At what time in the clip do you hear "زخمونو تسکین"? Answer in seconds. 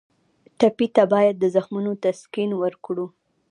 1.55-2.51